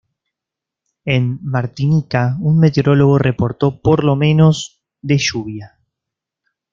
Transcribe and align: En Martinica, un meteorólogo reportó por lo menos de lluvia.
En 1.05 1.37
Martinica, 1.43 2.35
un 2.39 2.57
meteorólogo 2.57 3.19
reportó 3.19 3.83
por 3.83 4.03
lo 4.03 4.15
menos 4.15 4.81
de 5.03 5.19
lluvia. 5.19 5.79